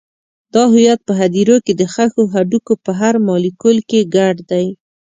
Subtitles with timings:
[0.53, 4.67] دا هویت په هدیرو کې د ښخو هډوکو په هر مالیکول کې ګډ دی.